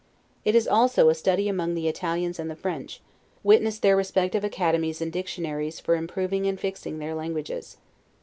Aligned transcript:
It 0.43 0.55
is 0.55 0.67
also 0.67 1.09
a 1.09 1.13
study 1.13 1.47
among 1.47 1.75
the 1.75 1.87
Italians 1.87 2.39
and 2.39 2.49
the 2.49 2.55
French; 2.55 3.01
witness 3.43 3.77
their 3.77 3.95
respective 3.95 4.43
academies 4.43 4.99
and 4.99 5.13
dictionaries 5.13 5.79
for 5.79 5.93
improving 5.95 6.47
and 6.47 6.59
fixing 6.59 6.97
their 6.97 7.13
languages. 7.13 7.77